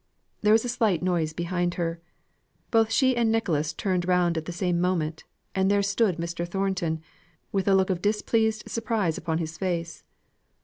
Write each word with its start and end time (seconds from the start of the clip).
There 0.41 0.53
was 0.53 0.65
a 0.65 0.67
slight 0.69 1.03
noise 1.03 1.31
behind 1.31 1.75
her. 1.75 2.01
Both 2.71 2.91
she 2.91 3.15
and 3.15 3.31
Nicholas 3.31 3.71
turned 3.71 4.07
round 4.07 4.35
at 4.35 4.45
the 4.45 4.51
same 4.51 4.81
moment, 4.81 5.25
and 5.53 5.69
there 5.69 5.83
stood 5.83 6.17
Mr. 6.17 6.43
Thornton, 6.47 7.01
with 7.51 7.67
a 7.67 7.75
look 7.75 7.91
of 7.91 8.01
displeased 8.01 8.67
surprise 8.67 9.19
upon 9.19 9.37
his 9.37 9.59
face. 9.59 10.03